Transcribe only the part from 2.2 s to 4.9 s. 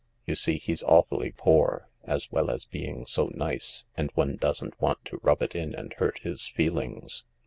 well as being so nice, and one doesn't